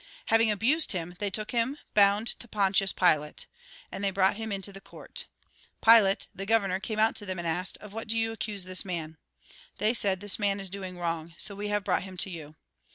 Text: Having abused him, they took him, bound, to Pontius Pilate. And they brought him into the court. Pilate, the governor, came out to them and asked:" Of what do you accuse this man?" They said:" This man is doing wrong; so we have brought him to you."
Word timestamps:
Having 0.33 0.49
abused 0.49 0.93
him, 0.93 1.15
they 1.19 1.29
took 1.29 1.51
him, 1.51 1.77
bound, 1.93 2.25
to 2.39 2.47
Pontius 2.47 2.91
Pilate. 2.91 3.45
And 3.91 4.03
they 4.03 4.09
brought 4.09 4.35
him 4.35 4.51
into 4.51 4.73
the 4.73 4.81
court. 4.81 5.25
Pilate, 5.85 6.25
the 6.33 6.47
governor, 6.47 6.79
came 6.79 6.97
out 6.97 7.15
to 7.17 7.25
them 7.27 7.37
and 7.37 7.47
asked:" 7.47 7.77
Of 7.81 7.93
what 7.93 8.07
do 8.07 8.17
you 8.17 8.31
accuse 8.31 8.63
this 8.63 8.83
man?" 8.83 9.17
They 9.77 9.93
said:" 9.93 10.19
This 10.21 10.39
man 10.39 10.59
is 10.59 10.71
doing 10.71 10.97
wrong; 10.97 11.35
so 11.37 11.53
we 11.53 11.67
have 11.67 11.83
brought 11.83 12.01
him 12.01 12.17
to 12.17 12.31
you." 12.31 12.55